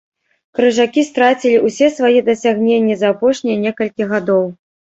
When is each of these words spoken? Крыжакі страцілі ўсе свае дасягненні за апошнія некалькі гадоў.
Крыжакі 0.59 1.03
страцілі 1.09 1.57
ўсе 1.67 1.91
свае 1.97 2.13
дасягненні 2.31 2.95
за 3.03 3.07
апошнія 3.17 3.63
некалькі 3.67 4.11
гадоў. 4.17 4.43